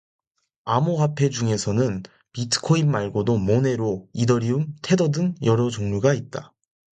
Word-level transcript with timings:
암호화페 0.65 1.29
중에서는 1.29 2.01
비트코인 2.33 2.89
말고도 2.89 3.37
모네로, 3.37 4.09
이더리움, 4.13 4.75
테더 4.81 5.11
등 5.11 5.35
여러 5.43 5.69
종류가 5.69 6.15
있다. 6.15 6.55